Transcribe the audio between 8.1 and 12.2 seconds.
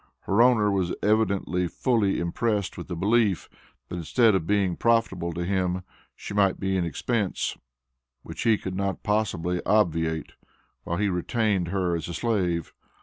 which he could not possibly obviate, while he retained her as a